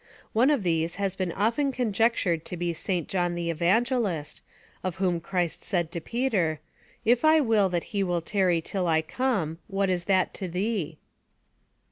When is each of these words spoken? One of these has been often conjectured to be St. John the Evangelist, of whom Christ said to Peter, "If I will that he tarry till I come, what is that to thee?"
One 0.33 0.49
of 0.49 0.63
these 0.63 0.95
has 0.95 1.13
been 1.13 1.31
often 1.31 1.71
conjectured 1.71 2.43
to 2.45 2.57
be 2.57 2.73
St. 2.73 3.07
John 3.07 3.35
the 3.35 3.51
Evangelist, 3.51 4.41
of 4.83 4.95
whom 4.95 5.19
Christ 5.19 5.61
said 5.63 5.91
to 5.91 6.01
Peter, 6.01 6.59
"If 7.05 7.23
I 7.23 7.39
will 7.39 7.69
that 7.69 7.83
he 7.93 8.03
tarry 8.21 8.61
till 8.63 8.87
I 8.87 9.03
come, 9.03 9.59
what 9.67 9.91
is 9.91 10.05
that 10.05 10.33
to 10.33 10.47
thee?" 10.47 10.97